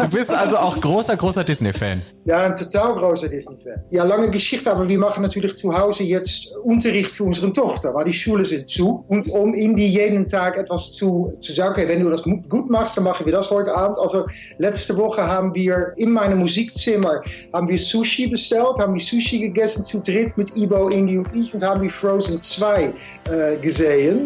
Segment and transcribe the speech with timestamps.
[0.00, 2.02] Du bist also auch großer, großer Disney-Fan.
[2.24, 3.84] Ja, ein total großer Disney-Fan.
[3.90, 8.04] Ja, lange Geschichte, aber wir machen natürlich zu Hause jetzt Unterricht für unsere Tochter, weil
[8.04, 9.04] die Schule sind zu.
[9.08, 12.70] Und um in die jeden Tag etwas zu, zu sagen, okay, wenn du das gut
[12.70, 13.98] machst, dann machen wir das heute Abend.
[13.98, 14.26] Also
[14.58, 17.22] letzte Woche haben wir in meinem Musikzimmer
[17.52, 21.52] haben wir Sushi bestellt, haben wir Sushi gegessen zu dritt mit Ibo, Indy und ich
[21.54, 24.24] und haben wir Frozen 2 äh, gesehen.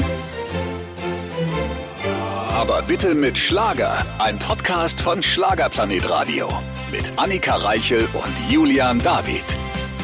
[2.66, 3.94] Aber bitte mit Schlager.
[4.18, 6.48] Ein Podcast von Schlagerplanet Radio.
[6.90, 9.44] Mit Annika Reichel und Julian David.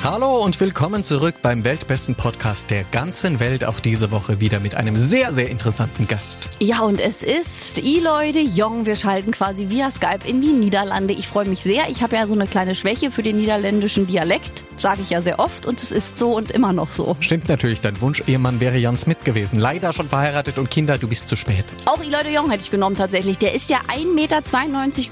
[0.04, 3.64] Hallo und willkommen zurück beim weltbesten Podcast der ganzen Welt.
[3.64, 6.50] Auch diese Woche wieder mit einem sehr, sehr interessanten Gast.
[6.58, 8.84] Ja, und es ist Eloy de Jong.
[8.84, 11.14] Wir schalten quasi via Skype in die Niederlande.
[11.14, 11.88] Ich freue mich sehr.
[11.88, 14.64] Ich habe ja so eine kleine Schwäche für den niederländischen Dialekt.
[14.80, 17.14] Sage ich ja sehr oft und es ist so und immer noch so.
[17.20, 19.58] Stimmt natürlich, dein Wunsch-Ehemann wäre Jan Smith gewesen.
[19.58, 21.66] Leider schon verheiratet und Kinder, du bist zu spät.
[21.84, 23.36] Auch Eloy de Jong hätte ich genommen tatsächlich.
[23.36, 24.40] Der ist ja 1,92 Meter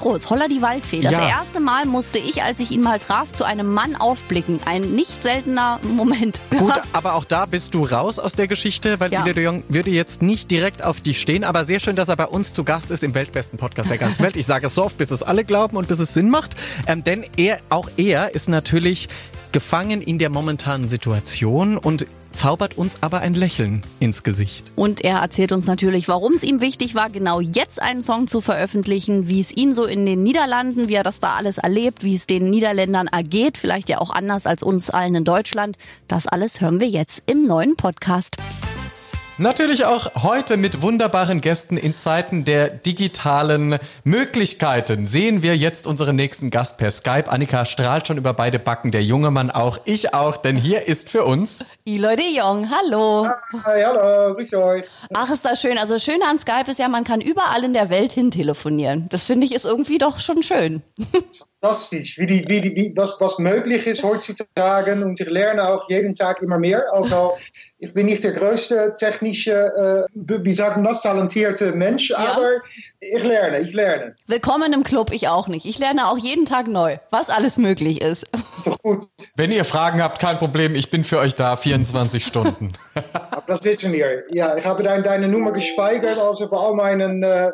[0.01, 0.31] groß.
[0.31, 1.01] Holla die Waldfee.
[1.03, 1.29] Das Ja.
[1.29, 4.59] erste Mal musste ich, als ich ihn mal traf, zu einem Mann aufblicken.
[4.65, 6.41] Ein nicht seltener Moment.
[6.57, 9.21] Gut, aber auch da bist du raus aus der Geschichte, weil Ja.
[9.23, 12.17] Ida de Jong würde jetzt nicht direkt auf dich stehen, aber sehr schön, dass er
[12.17, 14.37] bei uns zu Gast ist im weltbesten Podcast der ganzen Welt.
[14.37, 16.57] Ich sage es so oft, bis es alle glauben und bis es Sinn macht.
[16.87, 19.09] Ähm, denn er, auch er ist natürlich
[19.53, 24.71] gefangen in der momentanen Situation und zaubert uns aber ein Lächeln ins Gesicht.
[24.77, 28.41] Und er erzählt uns natürlich, warum es ihm wichtig war, genau jetzt einen Song zu
[28.41, 32.15] veröffentlichen, wie es ihn so in den Niederlanden, wie er das da alles erlebt, wie
[32.15, 35.77] es den Niederländern ergeht, vielleicht ja auch anders als uns allen in Deutschland.
[36.07, 38.37] Das alles hören wir jetzt im neuen Podcast.
[39.41, 45.07] Natürlich auch heute mit wunderbaren Gästen in Zeiten der digitalen Möglichkeiten.
[45.07, 47.31] Sehen wir jetzt unseren nächsten Gast per Skype.
[47.31, 51.09] Annika strahlt schon über beide Backen, der junge Mann auch, ich auch, denn hier ist
[51.09, 53.29] für uns Eloy de Jong, hallo.
[53.63, 54.83] Hi, hallo, grüß euch.
[55.15, 55.79] Ach, ist das schön.
[55.79, 59.07] Also das Schöne an Skype ist ja, man kann überall in der Welt hin telefonieren.
[59.11, 60.83] Das finde ich ist irgendwie doch schon schön.
[61.61, 64.93] Fantastisch, wie, die, wie, die, wie was, was möglich ist heutzutage.
[64.95, 66.83] Und ich lerne auch jeden Tag immer mehr.
[66.93, 67.35] Also
[67.81, 72.55] ich bin nicht der größte technische, äh, wie sagt man das, talentierte Mensch, aber
[72.99, 74.17] ich lerne, ich lerne.
[74.27, 75.65] Willkommen im Club, ich auch nicht.
[75.65, 78.25] Ich lerne auch jeden Tag neu, was alles möglich ist.
[78.57, 79.05] Ist doch gut.
[79.37, 82.73] Wenn ihr Fragen habt, kein Problem, ich bin für euch da 24 Stunden.
[83.31, 84.25] Aber das wissen wir.
[84.33, 86.19] Ja, ich habe dein, deine Nummer gespeichert.
[86.19, 87.53] Also bei all meinen äh,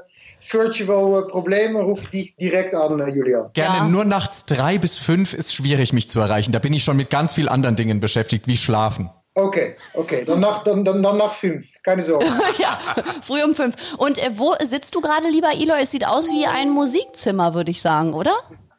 [0.51, 3.51] virtual äh, Problemen rufe ich dich direkt an, äh, Julian.
[3.53, 3.89] Gerne Ja.
[3.89, 6.53] nur nachts drei bis fünf ist schwierig, mich zu erreichen.
[6.53, 9.11] Da bin ich schon mit ganz viel anderen Dingen beschäftigt, wie Schlafen.
[9.37, 11.67] Okay, okay, dann nach, dann, dann, dann nach fünf.
[11.83, 12.27] Keine Sorge.
[12.59, 12.79] ja,
[13.23, 13.75] früh um fünf.
[13.99, 15.83] Und äh, wo sitzt du gerade, lieber Eloy?
[15.83, 18.33] Es sieht aus wie ein Musikzimmer, würde ich sagen, oder?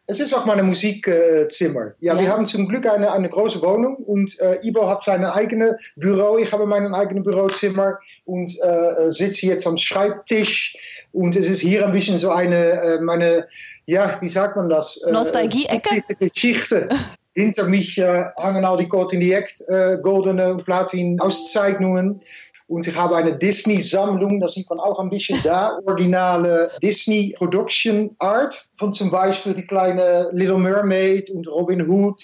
[0.07, 1.93] Es ist auch mein Musikzimmer.
[1.99, 2.19] ja, Ja.
[2.21, 6.37] wir haben zum Glück eine, eine große Wohnung und äh, Ibo hat sein eigenes Büro.
[6.37, 10.77] Ich habe mein eigenes Bürozimmer und äh, sitze jetzt am Schreibtisch.
[11.11, 13.47] Und es ist hier ein bisschen so eine, äh, meine,
[13.87, 14.97] ja, wie sagt man das?
[14.97, 16.03] Äh, Nostalgie-Ecke?
[16.19, 16.87] Geschichte.
[17.35, 22.21] Hinter mich äh, hangen all die Cotinject äh, goldene und Platin Auszeichnungen.
[22.67, 28.15] Und ich habe eine Disney-Sammlung, das sieht man auch ein bisschen da, originale Disney Production
[28.17, 32.23] Art von zum Beispiel die kleine Little Mermaid und Robin Hood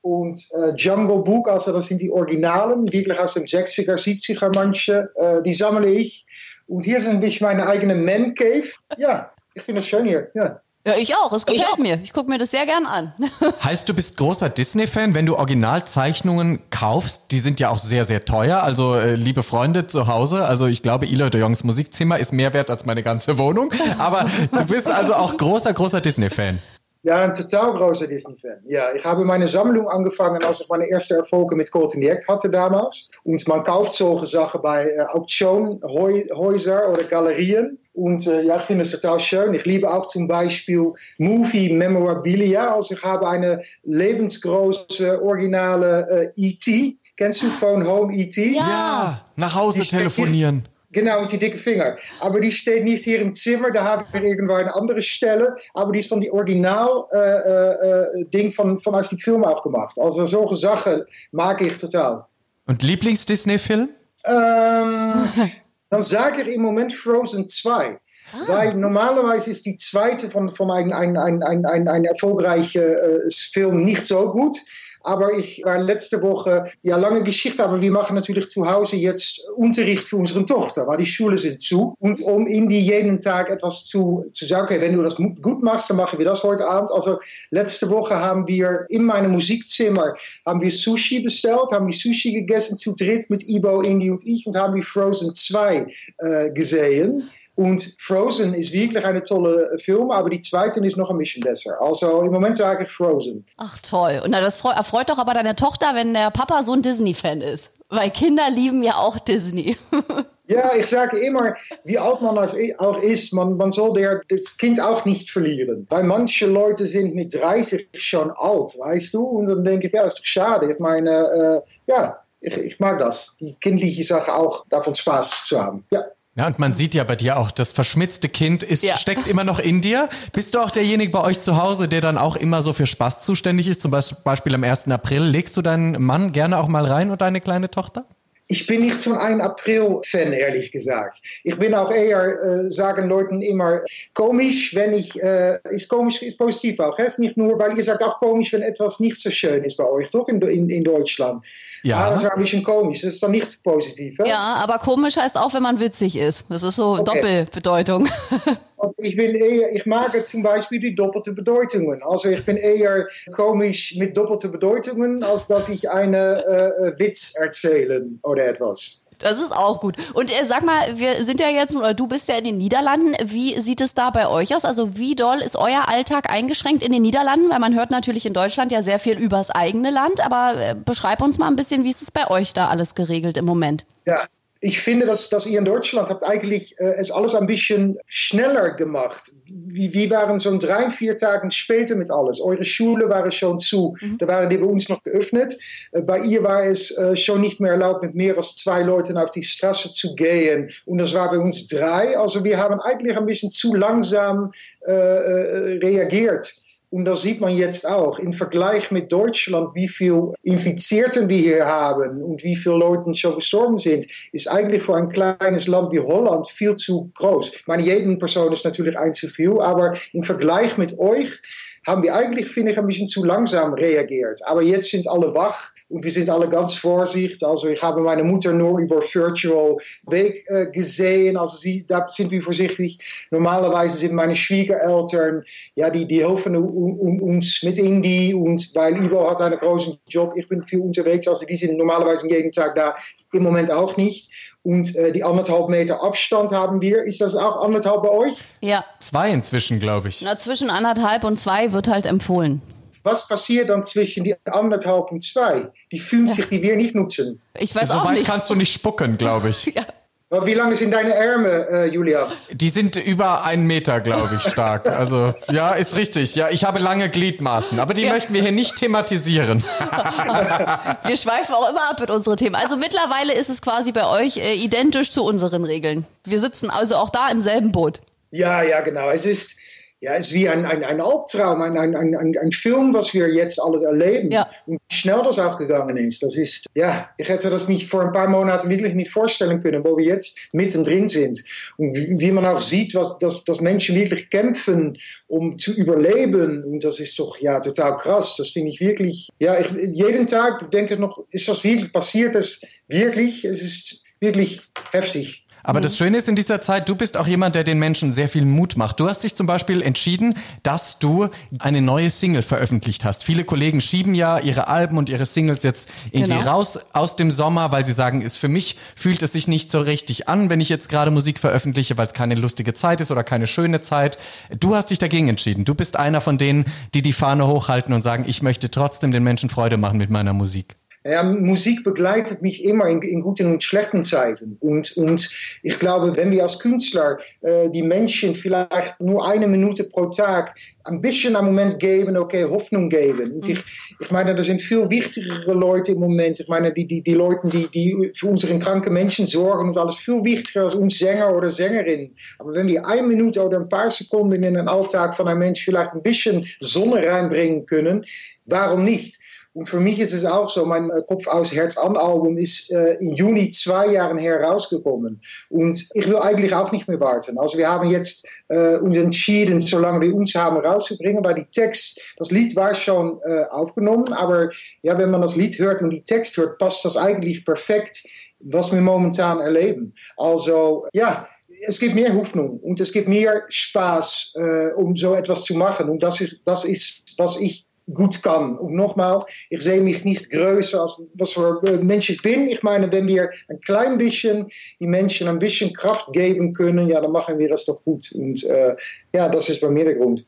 [0.00, 5.10] und äh, Jungle Book, also das sind die Originalen, wirklich aus dem 60er, 70er manche,
[5.16, 6.26] äh, die sammle ich.
[6.66, 8.68] Und hier ist ein bisschen meine eigene Man Cave.
[8.96, 10.30] Ja, ich finde das schön hier.
[10.34, 10.60] Ja.
[10.86, 11.32] Ja, ich auch.
[11.32, 11.98] Es gefällt mir.
[12.02, 13.14] Ich gucke mir das sehr gern an.
[13.64, 17.32] Heißt, du bist großer Disney-Fan, wenn du Originalzeichnungen kaufst?
[17.32, 18.62] Die sind ja auch sehr, sehr teuer.
[18.62, 22.52] Also, äh, liebe Freunde zu Hause, also ich glaube, Eloy de Jongs Musikzimmer ist mehr
[22.52, 23.72] wert als meine ganze Wohnung.
[23.98, 26.58] Aber du bist also auch großer, großer Disney-Fan.
[27.02, 28.60] Ja, ein total großer Disney-Fan.
[28.66, 32.50] Ja, ich habe meine Sammlung angefangen, als ich meine erste Erfolge mit Colton Direct hatte
[32.50, 33.08] damals.
[33.22, 37.78] Und man kauft solche Sachen bei äh, Auktionhäuser oder Galerien.
[37.94, 39.54] Und äh, ja, ich finde es total schön.
[39.54, 42.74] Ich liebe auch zum Beispiel Movie Memorabilia.
[42.74, 46.96] Also ich habe eine lebensgroße, originale äh, E.T.
[47.16, 48.56] Kennst du Phone Home E.T.?
[48.56, 49.24] Ja.
[49.36, 50.68] nach Hause Die telefonieren.
[50.90, 51.96] Genau, mit die dicke Finger.
[52.20, 55.56] Aber die steht nicht hier im Zimmer, da habe ich irgendwo eine andere Stelle.
[55.74, 59.44] Aber die ist von die Original äh, äh, äh, Ding von, von aus die Film
[59.44, 59.96] auch gemacht.
[59.98, 61.02] Also solche Sachen
[61.32, 62.24] mag ich total.
[62.66, 63.88] Und Lieblings-Disney-Film?
[64.24, 65.28] Ähm,
[65.90, 67.98] dann sage ich im Moment Frozen 2.
[68.46, 73.30] Weil normalerweise ist die zweite von, von einem ein, ein, ein, ein, ein erfolgreichen äh,
[73.52, 74.58] Film nicht so gut.
[75.04, 79.40] Aber ich war letzte Woche, ja, lange Geschichte, aber wir machen natürlich zu Hause jetzt
[79.54, 81.94] Unterricht für unsere Tochter, weil die Schule sind zu.
[82.00, 85.62] Und um in die jeden Tag etwas zu, zu sagen, okay, wenn du das gut
[85.62, 86.90] machst, dann machen wir das heute Abend.
[86.90, 87.18] Also
[87.50, 90.14] letzte Woche haben wir in meinem Musikzimmer
[90.46, 94.46] haben wir Sushi bestellt, haben wir Sushi gegessen zu dritt mit Ibo, Indy und ich
[94.46, 95.86] und haben wir Frozen 2
[96.18, 97.28] äh, gesehen.
[97.56, 101.80] Und Frozen ist wirklich eine tolle Film, aber die zweite ist noch ein bisschen besser.
[101.80, 103.46] Also im Moment sage ich Frozen.
[103.56, 104.20] Ach toll.
[104.24, 107.70] Und das erfreut doch aber deine Tochter, wenn der Papa so ein Disney-Fan ist.
[107.88, 109.76] Weil Kinder lieben ja auch Disney.
[110.46, 111.54] Ja, ich sage immer,
[111.84, 115.86] wie alt man auch ist, man, man soll der, das Kind auch nicht verlieren.
[115.88, 119.24] Weil manche Leute sind mit 30 schon alt, weißt du?
[119.24, 120.70] Und dann denke ich, ja, das ist doch schade.
[120.70, 123.34] Ich meine, äh, ja, ich, ich mag das.
[123.40, 125.86] Die kindliche Sache auch, davon Spaß zu haben.
[125.90, 126.04] Ja.
[126.36, 128.96] Ja, und man sieht ja bei dir auch, das verschmitzte Kind ist, ja.
[128.96, 130.08] steckt immer noch in dir.
[130.32, 133.22] Bist du auch derjenige bei euch zu Hause, der dann auch immer so für Spaß
[133.22, 133.80] zuständig ist?
[133.82, 134.88] Zum Beispiel am 1.
[134.88, 135.22] April.
[135.22, 138.06] Legst du deinen Mann gerne auch mal rein und deine kleine Tochter?
[138.54, 141.20] Ich bin nicht so ein April-Fan, ehrlich gesagt.
[141.42, 143.80] Ich bin auch eher, äh, sagen Leuten immer,
[144.12, 146.96] komisch, wenn ich, äh, ist komisch, ist positiv auch.
[146.96, 147.02] He?
[147.18, 150.08] Nicht nur, weil ihr sagt auch komisch, wenn etwas nicht so schön ist bei euch,
[150.12, 151.44] doch in, in, in Deutschland.
[151.82, 152.06] Ja.
[152.06, 154.18] Ah, das ist ein bisschen komisch, das ist dann nicht positiv.
[154.22, 154.28] He?
[154.28, 156.46] Ja, aber komisch heißt auch, wenn man witzig ist.
[156.48, 157.02] Das ist so okay.
[157.06, 158.08] Doppelbedeutung.
[158.84, 162.02] Also ich, bin eher, ich mag zum Beispiel die doppelte Bedeutungen.
[162.02, 168.20] Also ich bin eher komisch mit doppelten Bedeutungen, als dass ich eine äh, Witz erzählen
[168.22, 169.02] oder etwas.
[169.18, 169.96] Das ist auch gut.
[170.12, 173.14] Und äh, sag mal, wir sind ja jetzt, oder du bist ja in den Niederlanden.
[173.24, 174.66] Wie sieht es da bei euch aus?
[174.66, 177.48] Also wie doll ist euer Alltag eingeschränkt in den Niederlanden?
[177.50, 180.20] Weil man hört natürlich in Deutschland ja sehr viel übers eigene Land.
[180.20, 183.38] Aber äh, beschreib uns mal ein bisschen, wie ist es bei euch da alles geregelt
[183.38, 183.86] im Moment?
[184.04, 184.26] Ja,
[184.64, 188.70] ich finde, dass, dass ihr in Deutschland habt eigentlich äh, es alles ein bisschen schneller
[188.70, 189.30] gemacht.
[189.46, 192.40] Wir, wir waren so drei, vier Tage später mit alles.
[192.40, 193.94] Eure Schule waren schon zu.
[194.00, 194.16] Mhm.
[194.18, 195.58] Da waren die bei uns noch geöffnet.
[195.92, 199.18] Äh, bei ihr war es äh, schon nicht mehr erlaubt, mit mehr als zwei Leuten
[199.18, 200.70] auf die Straße zu gehen.
[200.86, 202.16] Und das war bei uns drei.
[202.16, 204.50] Also wir haben eigentlich ein bisschen zu langsam
[204.86, 206.54] äh, äh reagiert.
[206.94, 211.66] Und das sieht man jetzt auch im Vergleich mit Deutschland, wie viele Infizierten wir hier
[211.66, 215.98] haben und wie viele Leute schon gestorben sind, ist eigentlich für ein kleines Land wie
[215.98, 217.50] Holland viel zu groß.
[217.52, 221.40] Ich meine, jede Person ist natürlich ein zu viel, aber im Vergleich mit euch
[221.86, 224.40] haben wir eigentlich, finde ich, ein bisschen zu langsam reagiert.
[224.44, 227.42] Aber jetzt sind alle wach und wir sind alle ganz vorsichtig.
[227.46, 229.76] Also ich habe meine Mutter nur über Virtual
[230.06, 231.36] Weg äh, gesehen.
[231.36, 232.98] Also sie, da sind wir vorsichtig.
[233.30, 235.44] Normalerweise sind meine Schwiegereltern,
[235.74, 240.32] ja, die, die helfen uns mit Indie und weil Ivo hat einen großen Job.
[240.36, 242.94] Ich bin viel unterwegs, also die sind normalerweise jeden Tag da.
[243.32, 247.04] Im Moment auch nicht und äh, die anderthalb Meter Abstand haben wir.
[247.04, 248.32] Ist das auch anderthalb bei euch?
[248.60, 248.84] Ja.
[248.98, 250.22] Zwei inzwischen, glaube ich.
[250.22, 252.62] Na, zwischen anderthalb und zwei wird halt empfohlen.
[253.02, 255.70] Was passiert dann zwischen die anderthalb und zwei?
[255.92, 257.40] Die fühlen sich, die wir nicht nutzen.
[257.58, 258.26] Ich weiß so auch weit nicht.
[258.26, 259.66] kannst du nicht spucken, glaube ich.
[259.74, 259.84] ja.
[260.30, 262.26] Wie lange sind deine Ärmel, äh, Julia?
[262.50, 264.88] Die sind über einen Meter, glaube ich, stark.
[264.88, 266.34] Also ja, ist richtig.
[266.34, 268.12] Ja, ich habe lange Gliedmaßen, aber die ja.
[268.12, 269.62] möchten wir hier nicht thematisieren.
[271.04, 272.56] wir schweifen auch immer ab mit unseren Themen.
[272.56, 276.06] Also mittlerweile ist es quasi bei euch äh, identisch zu unseren Regeln.
[276.24, 278.00] Wir sitzen also auch da im selben Boot.
[278.30, 279.10] Ja, ja, genau.
[279.10, 279.56] Es ist
[280.04, 283.32] ja, es ist wie ein, ein, ein Albtraum, ein, ein, ein, ein Film, was wir
[283.32, 284.30] jetzt alles erleben.
[284.30, 284.50] Ja.
[284.66, 286.22] Und wie schnell das auch gegangen ist.
[286.22, 289.82] Das ist, ja, ich hätte das mich vor ein paar Monaten wirklich nicht vorstellen können,
[289.82, 291.42] wo wir jetzt mittendrin sind.
[291.78, 296.64] Und wie, wie man auch sieht, was, dass, dass Menschen wirklich kämpfen, um zu überleben.
[296.64, 298.36] Und das ist doch, ja, total krass.
[298.36, 302.34] Das finde ich wirklich, ja, ich, jeden Tag denke ich noch, ist das wirklich passiert?
[302.34, 304.60] Das wirklich, es ist wirklich
[304.92, 305.43] heftig.
[305.64, 308.28] Aber das Schöne ist in dieser Zeit, du bist auch jemand, der den Menschen sehr
[308.28, 309.00] viel Mut macht.
[309.00, 311.28] Du hast dich zum Beispiel entschieden, dass du
[311.58, 313.24] eine neue Single veröffentlicht hast.
[313.24, 316.50] Viele Kollegen schieben ja ihre Alben und ihre Singles jetzt irgendwie genau.
[316.50, 319.80] raus aus dem Sommer, weil sie sagen, ist für mich fühlt es sich nicht so
[319.80, 323.24] richtig an, wenn ich jetzt gerade Musik veröffentliche, weil es keine lustige Zeit ist oder
[323.24, 324.18] keine schöne Zeit.
[324.60, 325.64] Du hast dich dagegen entschieden.
[325.64, 329.22] Du bist einer von denen, die die Fahne hochhalten und sagen, ich möchte trotzdem den
[329.22, 330.76] Menschen Freude machen mit meiner Musik.
[331.06, 334.56] Ja, Musik begleitet mich immer in, in, guten und schlechten Zeiten.
[334.60, 335.28] Und, und
[335.62, 340.54] ich glaube, wenn wir als Künstler äh, die Menschen vielleicht nur eine Minute pro Tag
[340.84, 343.32] ein bisschen am Moment geben, okay, Hoffnung geben.
[343.32, 343.62] Und ich,
[344.00, 346.40] ich meine, das sind viel wichtigere Leute im Moment.
[346.40, 349.96] Ich meine, die, die, die Leute, die, die für unsere kranken Menschen sorgen und alles
[349.96, 352.14] viel wichtiger als uns Sänger oder Sängerinnen.
[352.38, 355.62] Aber wenn wir eine Minute oder ein paar Sekunden in den Alltag von einem Mensch
[355.62, 358.06] vielleicht ein bisschen Sonne reinbringen können,
[358.46, 359.18] warum nicht?
[359.54, 362.72] Und für mich ist es auch so, mein äh, Kopf aus Herz an Album ist
[362.72, 365.22] äh, im Juni zwei Jahren herausgekommen.
[365.48, 367.38] Und ich will eigentlich auch nicht mehr warten.
[367.38, 372.00] Also wir haben jetzt äh, uns entschieden, solange wir uns haben, rauszubringen, weil die Text,
[372.18, 374.50] das Lied war schon äh, aufgenommen, aber
[374.82, 378.02] ja, wenn man das Lied hört und die Text hört, passt das eigentlich perfekt,
[378.40, 379.94] was wir momentan erleben.
[380.16, 381.28] Also ja,
[381.66, 385.88] es gibt mehr Hoffnung und es gibt mehr Spaß, äh, um so etwas zu machen.
[385.88, 388.58] Und das ist, das ist was ich gut kann.
[388.58, 392.48] Und nochmal, ich sehe mich nicht größer als was für Mensch ich bin.
[392.48, 394.46] Ich meine, wenn wir ein klein bisschen
[394.80, 398.10] die Menschen ein bisschen Kraft geben können, ja, dann machen wir das doch gut.
[398.12, 398.74] Und äh,
[399.12, 400.26] ja, das ist bei mir der Grund.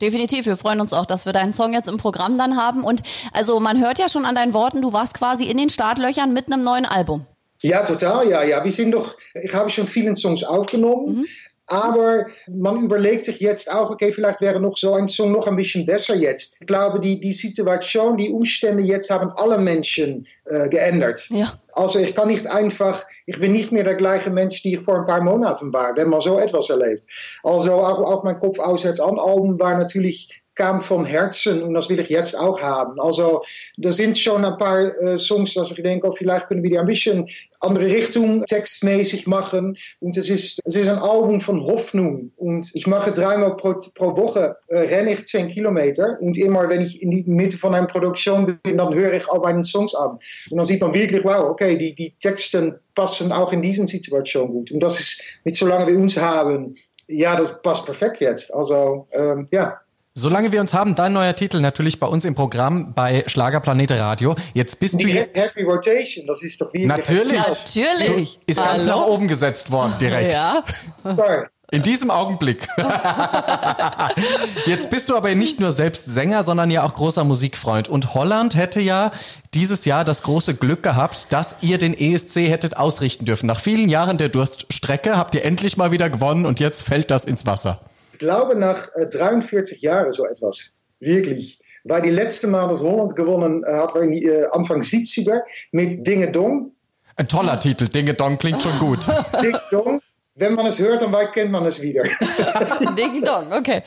[0.00, 2.84] Definitiv, wir freuen uns auch, dass wir deinen Song jetzt im Programm dann haben.
[2.84, 6.32] Und also man hört ja schon an deinen Worten, du warst quasi in den Startlöchern
[6.32, 7.26] mit einem neuen Album.
[7.60, 8.64] Ja, total, ja, ja.
[8.64, 11.16] Wir sind doch, ich habe schon viele Songs aufgenommen.
[11.16, 11.26] Mhm.
[11.68, 15.56] Aber man überlegt sich jetzt auch, okay, vielleicht wäre noch so ein Song noch ein
[15.56, 16.54] bisschen besser jetzt.
[16.60, 21.26] Ich glaube, die, die Situation, die Umstände jetzt haben alle Menschen äh, geändert.
[21.28, 21.60] Ja.
[21.74, 25.00] Also ich kann nicht einfach, ich bin nicht mehr der gleiche Mensch, die ich vor
[25.00, 27.04] ein paar Monaten war, wenn man so etwas erlebt.
[27.44, 31.88] Also auch, auch mein Kopf aussetzt an Album war natürlich kam vom Herzen und das
[31.88, 33.00] will ich jetzt auch haben.
[33.00, 33.42] Also
[33.76, 36.78] da sind schon ein paar äh, Songs, dass ich denke, oh, vielleicht können wir die
[36.78, 37.28] ein bisschen
[37.60, 39.78] andere Richtung textmäßig machen.
[40.00, 42.32] Und es ist, es ist ein Album von Hoffnung.
[42.36, 46.18] Und ich mache dreimal pro, pro Woche, äh, renne ich zehn Kilometer.
[46.20, 49.42] Und immer, wenn ich in die Mitte von einer Produktion bin, dann höre ich auch
[49.42, 50.18] meine Songs an.
[50.50, 54.48] Und dann sieht man wirklich, wow, okay, die, die Texten passen auch in diesen Situation
[54.50, 54.72] gut.
[54.72, 56.74] Und das ist, mit solange wir uns haben,
[57.06, 58.52] ja, das passt perfekt jetzt.
[58.52, 59.80] Also, ähm, ja.
[60.18, 64.34] Solange wir uns haben, dein neuer Titel natürlich bei uns im Programm bei Schlagerplanet Radio.
[64.52, 67.38] Jetzt bist Die du Happy Rotation, das ist doch wie Natürlich.
[67.38, 68.40] Natürlich.
[68.44, 70.32] Ist ganz nach oben gesetzt worden direkt.
[70.32, 70.64] Ja.
[71.04, 71.46] Sorry.
[71.70, 72.66] In diesem Augenblick.
[74.66, 77.86] Jetzt bist du aber nicht nur selbst Sänger, sondern ja auch großer Musikfreund.
[77.86, 79.12] Und Holland hätte ja
[79.54, 83.46] dieses Jahr das große Glück gehabt, dass ihr den ESC hättet ausrichten dürfen.
[83.46, 87.24] Nach vielen Jahren der Durststrecke habt ihr endlich mal wieder gewonnen und jetzt fällt das
[87.24, 87.80] ins Wasser
[88.18, 90.74] glaube nach äh, 43 Jahren so etwas.
[91.00, 91.60] Wirklich.
[91.84, 95.40] Weil die letzte Mal, dass Holland gewonnen äh, hat, war in die, äh, Anfang 70er
[95.72, 96.72] mit Dinge Dong.
[97.16, 99.06] Ein toller Titel, Dinge Dong klingt schon gut.
[99.42, 100.00] Dinge Dong.
[100.34, 102.04] Wenn man es hört, dann kennt man es wieder.
[102.96, 103.82] Ding Dong, okay.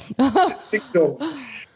[0.72, 1.18] Ding Dong.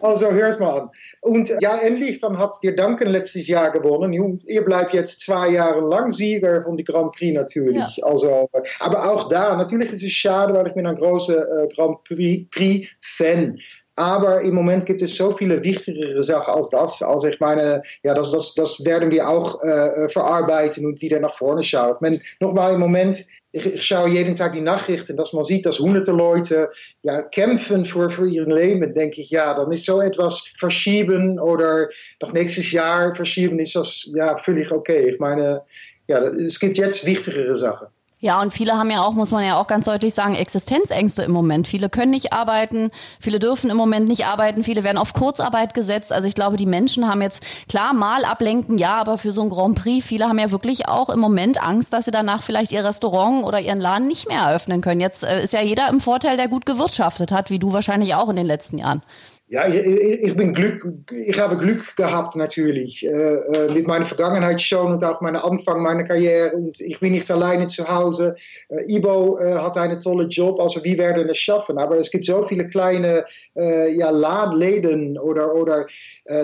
[0.06, 0.90] Also hör es mal an.
[1.22, 4.20] Und ja, endlich, dann hat dir Duncan letztes Jahr gewonnen.
[4.20, 7.98] Und ihr bleibt jetzt zwei Jahre lang Sieger von die Grand Prix natürlich.
[7.98, 8.06] Ja.
[8.06, 12.04] Also, aber auch da, natürlich ist es schade, weil ich bin ein großer äh, Grand
[12.04, 13.58] Prix-Fan.
[13.98, 17.02] Aber im Moment gibt es so viele wichtigere Sachen als das.
[17.02, 21.34] Also ich meine, ja, das, das, das werden wir auch äh, verarbeiten und wieder nach
[21.34, 21.96] vorne schauen.
[22.02, 26.12] Men, nochmal im Moment ich schaue jeden Tag die Nachrichten, dass man sieht, dass hunderte
[26.12, 26.70] Leute
[27.04, 31.88] ja, kämpfen für, für ihr Leben, denke ich, ja, dann ist so etwas verschieben oder
[32.22, 35.10] noch nächstes Jahr verschieben, ist das ja völlig okay.
[35.10, 35.62] Ich meine,
[36.08, 37.88] ja, es gibt jetzt wichtigere Sachen.
[38.26, 41.32] Ja, und viele haben ja auch, muss man ja auch ganz deutlich sagen, Existenzängste im
[41.32, 41.68] Moment.
[41.68, 42.90] Viele können nicht arbeiten,
[43.20, 46.12] viele dürfen im Moment nicht arbeiten, viele werden auf Kurzarbeit gesetzt.
[46.12, 49.52] Also ich glaube, die Menschen haben jetzt, klar, mal ablenken, ja, aber für so ein
[49.52, 52.84] Grand Prix, viele haben ja wirklich auch im Moment Angst, dass sie danach vielleicht ihr
[52.84, 55.02] Restaurant oder ihren Laden nicht mehr eröffnen können.
[55.02, 58.30] Jetzt äh, ist ja jeder im Vorteil, der gut gewirtschaftet hat, wie du wahrscheinlich auch
[58.30, 59.04] in den letzten Jahren.
[59.48, 64.94] Ja, ich, bin Glück, ich habe Glück gehabt natürlich äh, äh, mit meiner Vergangenheit schon
[64.94, 68.36] und auch meinem Anfang meiner Karriere und ich bin nicht alleine zu Hause.
[68.70, 71.78] Äh, Ibo äh, hat einen tollen Job, also wir werden es schaffen.
[71.78, 73.26] Aber es gibt so viele kleine
[73.56, 74.10] ja,
[74.52, 75.86] Läden oder, oder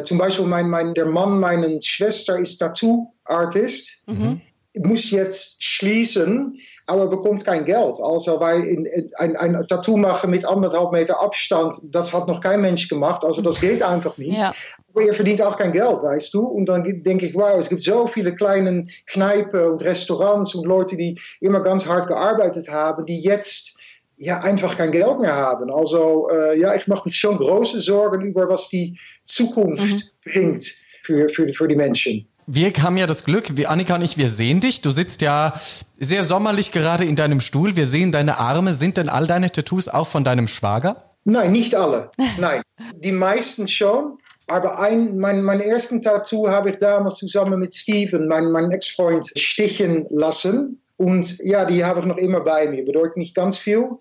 [0.04, 4.04] zum Beispiel mein, mein, der Mann meiner Schwester ist Tattoo-Artist.
[4.08, 4.42] Mhm.
[4.78, 6.60] Muss jetzt schließen
[6.92, 7.98] aber bekommt kein Geld.
[8.04, 8.88] Also, weil in,
[9.18, 13.24] ein, ein Tattoo machen mit anderthalb Meter Abstand, das hat noch kein Mensch gemacht.
[13.24, 14.38] Also, das geht einfach nicht.
[14.38, 14.54] Ja.
[14.90, 16.42] Aber ihr verdient auch kein Geld, weißt du?
[16.42, 20.98] Und dann denke ich, wow, es gibt so viele kleine Kneipen und Restaurants und Leute,
[20.98, 23.78] die immer ganz hart gearbeitet haben, die jetzt
[24.18, 25.72] ja, einfach kein Geld mehr haben.
[25.72, 30.32] Also, äh, ja, ich mache mich schon große Sorgen über, was die Zukunft mhm.
[30.32, 30.74] bringt
[31.04, 32.28] für, für, für die Menschen.
[32.54, 34.82] Wir haben ja das Glück, wie Annika und ich, wir sehen dich.
[34.82, 35.54] Du sitzt ja
[35.98, 37.78] sehr sommerlich gerade in deinem Stuhl.
[37.78, 38.74] Wir sehen deine Arme.
[38.74, 41.02] Sind denn all deine Tattoos auch von deinem Schwager?
[41.24, 42.12] Nein, nicht alle.
[42.38, 42.62] Nein.
[42.98, 44.18] Die meisten schon.
[44.48, 49.32] Aber ein, mein, mein ersten Tattoo habe ich damals zusammen mit Steven, mein, mein Ex-Freund,
[49.38, 50.82] stichen lassen.
[50.98, 52.84] Und ja, die habe ich noch immer bei mir.
[52.84, 53.92] Bedeutet nicht ganz viel.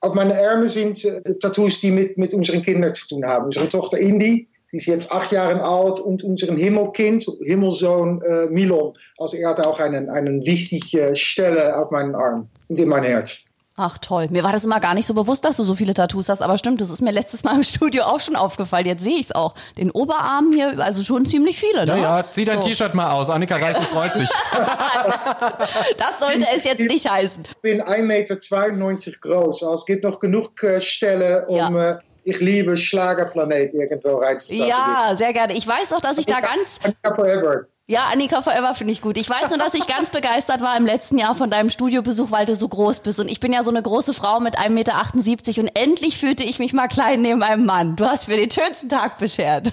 [0.00, 3.46] Auf meine Arme sind äh, Tattoos, die mit, mit unseren Kindern zu tun haben.
[3.46, 8.94] Unsere Tochter Indy Sie ist jetzt acht Jahre alt und unseren Himmelkind, Himmelsohn äh, Milon.
[9.18, 13.44] Also er hat auch einen, einen wichtige Stelle auf meinen Arm und in mein Herz.
[13.76, 16.28] Ach toll, mir war das immer gar nicht so bewusst, dass du so viele Tattoos
[16.28, 18.86] hast, aber stimmt, das ist mir letztes Mal im Studio auch schon aufgefallen.
[18.86, 19.54] Jetzt sehe ich es auch.
[19.78, 21.86] Den Oberarm hier, also schon ziemlich viele.
[21.86, 21.92] Ne?
[21.92, 22.66] Ja, ja, zieh dein so.
[22.66, 23.30] T-Shirt mal aus.
[23.30, 24.28] Annika Reichel freut sich.
[25.98, 27.44] das sollte es jetzt nicht heißen.
[27.48, 28.36] Ich bin 1,92 Meter
[29.20, 31.90] groß, also es gibt noch genug äh, Stelle, um ja.
[31.92, 34.66] äh, ich liebe Schlagerplanet irgendwo reinzusetzen.
[34.66, 35.54] Ja, sehr gerne.
[35.54, 36.78] Ich weiß auch, dass ich da ganz.
[37.02, 37.66] Forever.
[37.86, 39.18] Ja, Annika Forever finde ich gut.
[39.18, 42.46] Ich weiß nur, dass ich ganz begeistert war im letzten Jahr von deinem Studiobesuch, weil
[42.46, 43.20] du so groß bist.
[43.20, 46.58] Und ich bin ja so eine große Frau mit 1,78 Meter und endlich fühlte ich
[46.58, 47.96] mich mal klein neben einem Mann.
[47.96, 49.72] Du hast mir den schönsten Tag beschert.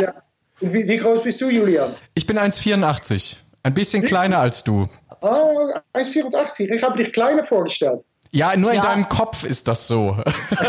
[0.00, 0.14] Ja.
[0.60, 1.94] Wie, wie, groß bist du, Julian?
[2.14, 3.36] Ich bin 1,84.
[3.62, 4.88] Ein bisschen kleiner als du.
[5.20, 6.70] Ah, 1,84.
[6.70, 8.04] Ich habe dich kleiner vorgestellt.
[8.32, 8.82] Ja, nur in ja.
[8.82, 10.16] deinem Kopf ist das so.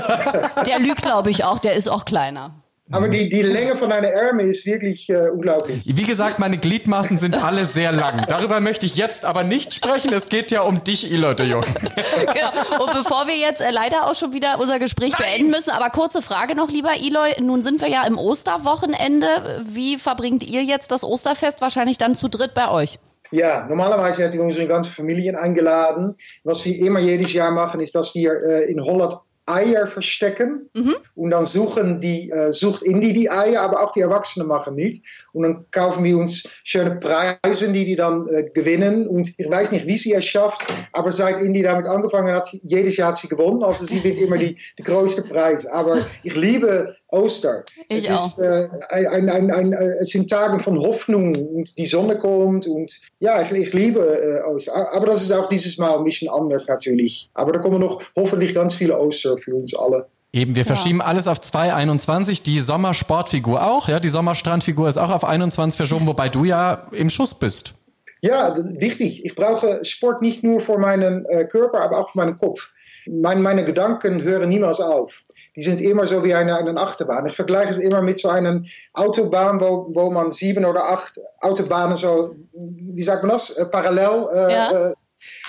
[0.65, 1.59] Der lügt, glaube ich, auch.
[1.59, 2.55] Der ist auch kleiner.
[2.93, 5.81] Aber die, die Länge von deiner Ärmel ist wirklich äh, unglaublich.
[5.85, 8.25] Wie gesagt, meine Gliedmaßen sind alle sehr lang.
[8.27, 10.11] Darüber möchte ich jetzt aber nicht sprechen.
[10.11, 11.63] Es geht ja um dich, Ilo de Jong.
[11.63, 12.83] genau.
[12.83, 15.21] Und bevor wir jetzt äh, leider auch schon wieder unser Gespräch Nein.
[15.21, 17.39] beenden müssen, aber kurze Frage noch, lieber Eloy.
[17.39, 19.63] Nun sind wir ja im Osterwochenende.
[19.65, 21.61] Wie verbringt ihr jetzt das Osterfest?
[21.61, 22.99] Wahrscheinlich dann zu dritt bei euch.
[23.31, 26.15] Ja, normalerweise hätten wir unsere ganze Familie eingeladen.
[26.43, 29.15] Was wir immer jedes Jahr machen, ist, dass wir äh, in Holland
[29.47, 30.95] Eier verstecken mhm.
[31.15, 35.03] und dann suchen die, äh, sucht Indie die Eier, aber auch die Erwachsenen machen nicht.
[35.33, 39.07] Und dann kaufen wir uns schöne Preise, die die dann äh, gewinnen.
[39.07, 40.61] Und ich weiß nicht, wie sie es schafft,
[40.93, 43.63] aber seit Indie damit angefangen hat, jedes Jahr hat sie gewonnen.
[43.63, 45.65] Also sie wird immer die, die größte Preis.
[45.65, 47.63] Aber ich liebe Oster.
[47.89, 48.37] Ich es.
[48.37, 53.01] Ist, äh, ein, ein, ein, es sind Tage von Hoffnung und die Sonne kommt und
[53.19, 54.93] ja, ich, ich liebe äh, Oster.
[54.93, 57.29] Aber das ist auch dieses Mal ein bisschen anders natürlich.
[57.33, 60.07] Aber da kommen noch hoffentlich ganz viele Oster für uns alle.
[60.33, 61.05] Eben, wir verschieben ja.
[61.05, 62.43] alles auf 2,21.
[62.43, 63.99] Die Sommersportfigur auch, ja.
[63.99, 67.73] Die Sommerstrandfigur ist auch auf 21 verschoben, wobei du ja im Schuss bist.
[68.21, 69.25] Ja, wichtig.
[69.25, 72.69] Ich brauche Sport nicht nur für meinen äh, Körper, aber auch für meinen Kopf.
[73.07, 75.11] Mein, meine Gedanken hören niemals auf.
[75.55, 77.25] Die sind immer so wie eine, eine Achterbahn.
[77.25, 78.61] Ich vergleiche es immer mit so einer
[78.93, 84.27] Autobahn, wo, wo man sieben oder acht Autobahnen so, wie sagt man das, äh, parallel
[84.33, 84.93] äh, ja.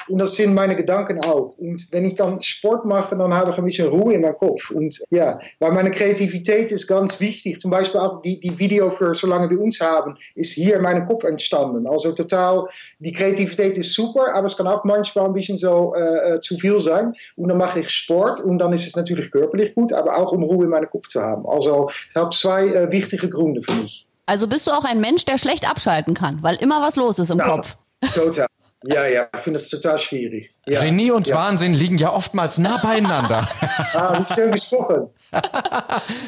[0.09, 1.57] Äh, und das sind meine Gedanken auch.
[1.59, 4.71] Und wenn ich dann Sport mache, dann habe ich ein bisschen Ruhe in meinem Kopf.
[4.71, 7.61] Und ja, weil meine Kreativität ist ganz wichtig.
[7.61, 11.07] Zum Beispiel auch die, die Video für Solange wir uns haben, ist hier in meinem
[11.07, 11.87] Kopf entstanden.
[11.87, 12.67] Also total,
[12.99, 16.79] die Kreativität ist super, aber es kann auch manchmal ein bisschen so äh, zu viel
[16.81, 17.15] sein.
[17.37, 20.43] Und dann mache ich Sport und dann ist es natürlich körperlich gut, aber auch um
[20.43, 21.47] Ruhe in meinem Kopf zu haben.
[21.47, 24.07] Also es hat zwei äh, wichtige Gründe für mich.
[24.27, 27.31] Also bist du auch ein Mensch, der schlecht abschalten kann, weil immer was los ist
[27.31, 27.77] im ja, Kopf.
[28.15, 28.47] Total.
[28.85, 30.53] Ja, ja, ich finde es total schwierig.
[30.67, 31.37] Ja, Genie und ja.
[31.37, 33.49] Wahnsinn liegen ja oftmals nah beieinander.
[33.95, 35.09] ah, schön gesprochen.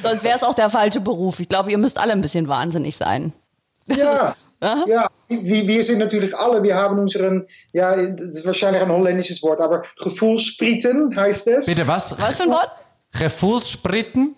[0.03, 1.41] Sonst wäre es auch der falsche Beruf.
[1.41, 3.33] Ich glaube, ihr müsst alle ein bisschen wahnsinnig sein.
[3.87, 4.35] Ja,
[4.87, 9.43] ja, wir, wir sind natürlich alle, wir haben unseren, ja, das ist wahrscheinlich ein holländisches
[9.43, 11.67] Wort, aber Gefühlspriten heißt es.
[11.67, 12.19] Bitte was?
[12.19, 12.71] Was für ein Wort?
[13.13, 14.35] Gefühlspriten?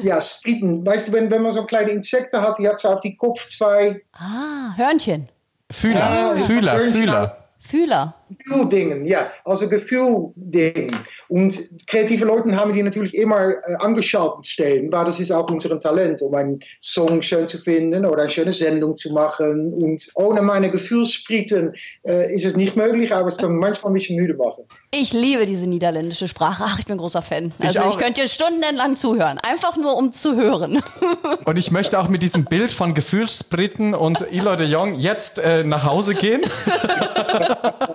[0.00, 0.86] Ja, Spriten.
[0.86, 3.46] Weißt du, wenn, wenn man so kleine Insekten hat, die hat so auf die Kopf
[3.48, 4.02] zwei.
[4.12, 5.28] Ah, Hörnchen.
[5.70, 7.45] Fühler, ja, Fühler, Fühler.
[7.66, 8.14] Fühler.
[8.28, 10.90] Gefühldingen, ja, also Gefühldingen.
[11.28, 15.78] Und kreative Leute haben die natürlich immer äh, angeschaltet stehen, weil das ist auch unser
[15.78, 19.72] Talent, um einen Song schön zu finden oder eine schöne Sendung zu machen.
[19.72, 21.74] Und ohne meine Gefühlsspriten
[22.06, 24.64] äh, ist es nicht möglich, aber es kann manchmal ein bisschen müde machen.
[24.90, 26.64] Ich liebe diese niederländische Sprache.
[26.66, 27.52] Ach, ich bin großer Fan.
[27.58, 30.82] Also ich, ich könnte dir stundenlang zuhören, einfach nur um zu hören.
[31.44, 35.64] Und ich möchte auch mit diesem Bild von Gefühlsspriten und Eloy de Jong jetzt äh,
[35.64, 36.40] nach Hause gehen.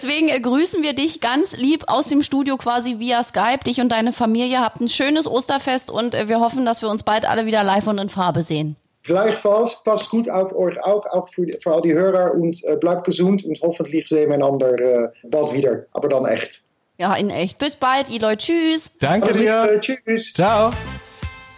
[0.00, 3.64] Deswegen äh, grüßen wir dich ganz lieb aus dem Studio quasi via Skype.
[3.66, 7.02] Dich und deine Familie habt ein schönes Osterfest und äh, wir hoffen, dass wir uns
[7.02, 8.76] bald alle wieder live und in Farbe sehen.
[9.02, 13.04] Gleichfalls, passt gut auf euch auch, auch für, für all die Hörer und äh, bleibt
[13.04, 16.62] gesund und hoffentlich sehen wir einander äh, bald wieder, aber dann echt.
[16.98, 17.58] Ja, in echt.
[17.58, 18.36] Bis bald, Eloy.
[18.36, 18.92] Tschüss.
[19.00, 19.80] Danke dir.
[19.80, 20.32] Tschüss.
[20.32, 20.72] Ciao.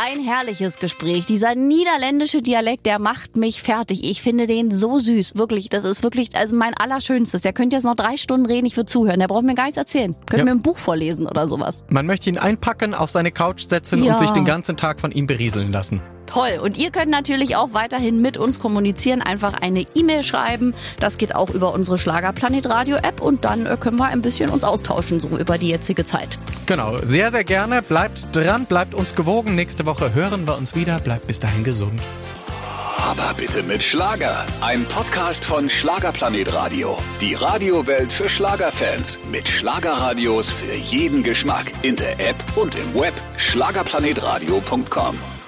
[0.02, 1.26] Ein herrliches Gespräch.
[1.26, 4.02] Dieser niederländische Dialekt, der macht mich fertig.
[4.02, 5.36] Ich finde den so süß.
[5.36, 7.42] Wirklich, das ist wirklich also mein allerschönstes.
[7.42, 9.20] Der könnte jetzt noch drei Stunden reden, ich würde zuhören.
[9.20, 10.14] Der braucht mir gar nichts erzählen.
[10.24, 10.44] Könnte ja.
[10.46, 11.84] mir ein Buch vorlesen oder sowas.
[11.90, 14.14] Man möchte ihn einpacken, auf seine Couch setzen ja.
[14.14, 16.00] und sich den ganzen Tag von ihm berieseln lassen.
[16.30, 16.60] Toll.
[16.62, 19.20] Und ihr könnt natürlich auch weiterhin mit uns kommunizieren.
[19.20, 20.74] Einfach eine E-Mail schreiben.
[20.98, 23.20] Das geht auch über unsere Schlagerplanet Radio App.
[23.20, 26.38] Und dann äh, können wir ein bisschen uns austauschen, so über die jetzige Zeit.
[26.66, 26.96] Genau.
[27.02, 27.82] Sehr, sehr gerne.
[27.82, 29.54] Bleibt dran, bleibt uns gewogen.
[29.54, 30.98] Nächste Woche hören wir uns wieder.
[31.00, 32.00] Bleibt bis dahin gesund.
[33.10, 34.46] Aber bitte mit Schlager.
[34.60, 36.96] Ein Podcast von Schlagerplanet Radio.
[37.20, 39.18] Die Radiowelt für Schlagerfans.
[39.32, 41.72] Mit Schlagerradios für jeden Geschmack.
[41.82, 43.14] In der App und im Web.
[43.36, 45.39] Schlagerplanetradio.com.